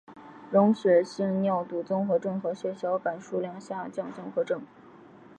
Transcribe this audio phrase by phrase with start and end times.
[0.49, 4.59] 溶血性尿毒综合征和血小板数量下降综合征。